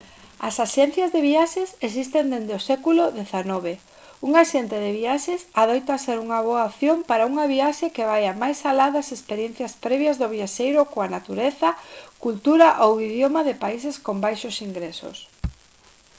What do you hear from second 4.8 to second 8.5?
de viaxes adoita ser unha boa opción para unha viaxe que vaia